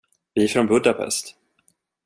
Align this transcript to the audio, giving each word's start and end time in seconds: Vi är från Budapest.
Vi 0.33 0.43
är 0.43 0.47
från 0.47 0.67
Budapest. 0.67 1.35